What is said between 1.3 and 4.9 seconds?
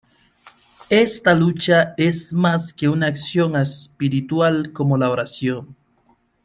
lucha es más que una acción espiritual